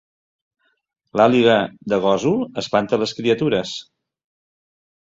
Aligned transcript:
L'àliga 1.21 1.59
de 1.93 2.01
Gósol 2.07 2.43
espanta 2.63 3.01
les 3.05 3.17
criatures 3.21 3.79